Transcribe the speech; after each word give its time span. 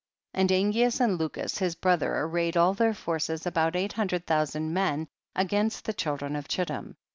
21. 0.33 0.41
And 0.57 0.73
Angeas 0.75 0.99
and 0.99 1.19
Lucus 1.19 1.59
his 1.59 1.75
brother 1.75 2.21
arrayed 2.21 2.57
all 2.57 2.73
their 2.73 2.95
forces, 2.95 3.45
about 3.45 3.75
eight 3.75 3.93
hundred 3.93 4.25
thousand 4.25 4.73
men, 4.73 5.07
against 5.35 5.85
the 5.85 5.93
children 5.93 6.35
of 6.35 6.47
Chittim. 6.47 6.95